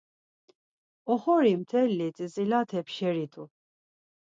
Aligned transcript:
Oxori 1.13 1.53
mteli 1.61 2.07
tzitzilate 2.15 2.79
pşeri 2.87 3.25
t̆u. 3.33 3.43